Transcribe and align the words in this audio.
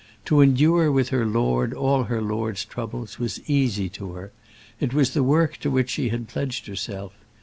To 0.25 0.41
endure 0.41 0.91
with 0.91 1.09
her 1.09 1.27
lord 1.27 1.75
all 1.75 2.05
her 2.05 2.23
lord's 2.23 2.65
troubles 2.65 3.19
was 3.19 3.39
easy 3.47 3.87
to 3.89 4.13
her; 4.13 4.31
it 4.79 4.95
was 4.95 5.11
the 5.13 5.21
work 5.21 5.57
to 5.57 5.69
which 5.69 5.91
she 5.91 6.09
had 6.09 6.27
pledged 6.27 6.65
herself. 6.65 7.13